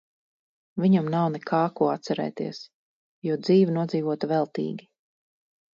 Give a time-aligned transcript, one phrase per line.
[0.83, 2.63] Viņam nav nekā ko atcerēties,
[3.29, 4.91] jo dzīve nodzīvota veltīgi.